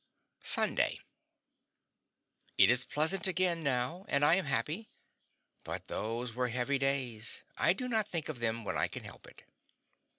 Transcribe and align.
SUNDAY. 0.41 0.99
It 2.57 2.71
is 2.71 2.85
pleasant 2.85 3.27
again, 3.27 3.61
now, 3.61 4.07
and 4.09 4.25
I 4.25 4.33
am 4.33 4.45
happy; 4.45 4.89
but 5.63 5.89
those 5.89 6.33
were 6.33 6.47
heavy 6.47 6.79
days; 6.79 7.43
I 7.55 7.73
do 7.73 7.87
not 7.87 8.07
think 8.07 8.27
of 8.27 8.39
them 8.39 8.63
when 8.63 8.75
I 8.79 8.87
can 8.87 9.03
help 9.03 9.27
it. 9.27 9.43